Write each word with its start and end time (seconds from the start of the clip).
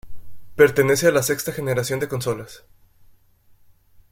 Pertenece 0.55 1.05
a 1.07 1.11
la 1.11 1.21
sexta 1.21 1.51
generación 1.51 1.99
de 1.99 2.07
consolas. 2.07 2.63